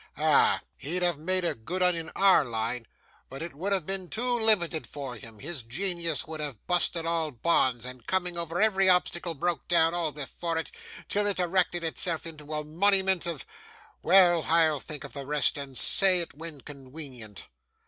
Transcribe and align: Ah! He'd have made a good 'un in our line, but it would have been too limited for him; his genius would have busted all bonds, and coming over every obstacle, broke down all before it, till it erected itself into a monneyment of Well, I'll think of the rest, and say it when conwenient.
Ah! 0.17 0.61
He'd 0.77 1.03
have 1.03 1.19
made 1.19 1.45
a 1.45 1.53
good 1.53 1.83
'un 1.83 1.93
in 1.95 2.09
our 2.15 2.43
line, 2.43 2.87
but 3.29 3.43
it 3.43 3.53
would 3.53 3.71
have 3.71 3.85
been 3.85 4.09
too 4.09 4.39
limited 4.39 4.87
for 4.87 5.15
him; 5.15 5.37
his 5.37 5.61
genius 5.61 6.25
would 6.25 6.39
have 6.39 6.65
busted 6.65 7.05
all 7.05 7.29
bonds, 7.29 7.85
and 7.85 8.07
coming 8.07 8.35
over 8.35 8.59
every 8.59 8.89
obstacle, 8.89 9.35
broke 9.35 9.67
down 9.67 9.93
all 9.93 10.11
before 10.11 10.57
it, 10.57 10.71
till 11.07 11.27
it 11.27 11.39
erected 11.39 11.83
itself 11.83 12.25
into 12.25 12.51
a 12.51 12.63
monneyment 12.63 13.27
of 13.27 13.45
Well, 14.01 14.41
I'll 14.45 14.79
think 14.79 15.03
of 15.03 15.13
the 15.13 15.23
rest, 15.27 15.55
and 15.55 15.77
say 15.77 16.19
it 16.21 16.33
when 16.33 16.61
conwenient. 16.61 17.45